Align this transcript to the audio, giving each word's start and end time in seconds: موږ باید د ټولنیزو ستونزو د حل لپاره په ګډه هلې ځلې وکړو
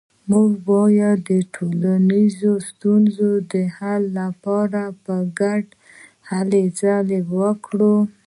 موږ 0.29 0.49
باید 0.69 1.17
د 1.29 1.31
ټولنیزو 1.55 2.51
ستونزو 2.69 3.29
د 3.51 3.53
حل 3.75 4.03
لپاره 4.21 4.81
په 5.03 5.15
ګډه 5.39 5.73
هلې 6.29 6.63
ځلې 6.79 7.19
وکړو 7.37 7.95